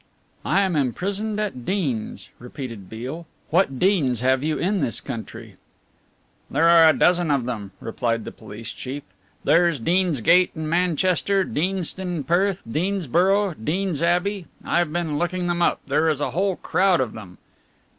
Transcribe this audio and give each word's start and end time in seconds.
"'I 0.43 0.61
am 0.61 0.75
imprisoned 0.75 1.39
at 1.39 1.63
Deans,'" 1.63 2.29
repeated 2.39 2.89
Beale. 2.89 3.27
"What 3.51 3.77
'Deans' 3.77 4.21
have 4.21 4.41
you 4.41 4.57
in 4.57 4.79
this 4.79 4.99
country?" 4.99 5.57
"There 6.49 6.67
are 6.67 6.89
a 6.89 6.93
dozen 6.97 7.29
of 7.29 7.45
them," 7.45 7.69
replied 7.79 8.25
the 8.25 8.31
police 8.31 8.71
chief: 8.71 9.03
"there's 9.43 9.79
Deansgate 9.79 10.49
in 10.55 10.67
Manchester, 10.67 11.43
Deanston 11.43 12.15
in 12.17 12.23
Perth, 12.23 12.63
Deansboro', 12.67 13.53
Deans 13.63 14.01
Abbey 14.01 14.47
I've 14.65 14.91
been 14.91 15.19
looking 15.19 15.45
them 15.45 15.61
up, 15.61 15.81
there 15.85 16.09
is 16.09 16.19
a 16.19 16.31
whole 16.31 16.55
crowd 16.55 16.99
of 16.99 17.13
them." 17.13 17.37